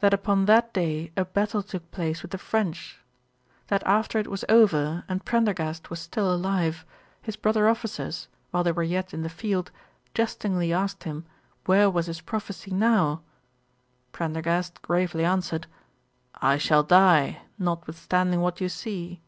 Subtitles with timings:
[0.00, 3.00] That upon that day a battle took place with the French;
[3.68, 6.84] that after it was over, and Prendergast was still alive,
[7.22, 9.70] his brother officers, while they were yet in the field,
[10.14, 11.24] jestingly asked him,
[11.64, 13.22] where was his prophecy now.
[14.12, 15.66] Prendergast gravely answered.
[16.42, 19.22] 'I shall die, notwithstanding what you see.'